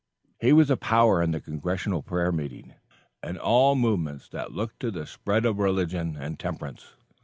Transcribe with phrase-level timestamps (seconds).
[0.39, 2.73] He was a power in the Congressional prayer meeting,
[3.21, 6.95] and in all movements that looked to the spread of religion and temperance.